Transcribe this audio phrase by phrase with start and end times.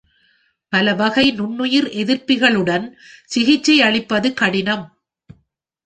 [0.73, 2.87] பல வகை நுண்ணுயிர் எதிர்ப்பிகளுடன்
[3.35, 4.85] சிகிச்சையளிப்பது கடினம்.